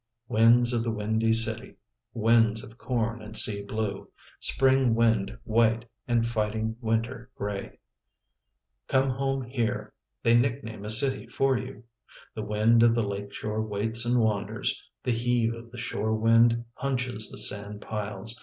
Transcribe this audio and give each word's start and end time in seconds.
Winds 0.27 0.73
of 0.73 0.83
the 0.83 0.89
Windy 0.89 1.31
City, 1.31 1.75
Winds 2.11 2.63
of 2.63 2.75
corn 2.75 3.21
and 3.21 3.37
sea 3.37 3.63
blue, 3.63 4.09
Spring 4.39 4.95
wind 4.95 5.37
white 5.43 5.85
and 6.07 6.27
fighting 6.27 6.75
winter 6.81 7.29
gray. 7.35 7.77
Come 8.87 9.11
home 9.11 9.43
here— 9.43 9.93
they 10.23 10.35
nickname 10.35 10.85
a 10.85 10.89
city 10.89 11.27
for 11.27 11.55
you. 11.55 11.83
The 12.33 12.41
wind 12.41 12.81
of 12.81 12.95
the 12.95 13.03
lake 13.05 13.31
shore 13.31 13.61
waits 13.61 14.03
and 14.03 14.19
wanders. 14.19 14.81
The 15.03 15.11
heave 15.11 15.53
of 15.53 15.69
the 15.69 15.77
shore 15.77 16.15
wind 16.15 16.65
hunches 16.73 17.29
the 17.29 17.37
sand 17.37 17.81
piles. 17.81 18.35